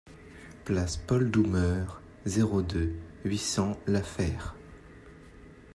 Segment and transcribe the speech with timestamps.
[0.65, 1.85] Place Paul Doumer,
[2.25, 4.55] zéro deux, huit cents La Fère